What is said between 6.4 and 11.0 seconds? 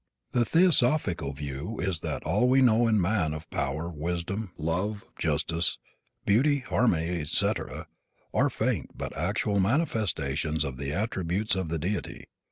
harmony, et cetera, are faint but actual manifestations of the